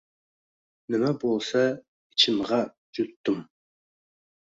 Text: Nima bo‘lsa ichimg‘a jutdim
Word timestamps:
Nima 0.95 1.11
bo‘lsa 1.25 1.63
ichimg‘a 2.17 2.61
jutdim 2.97 3.43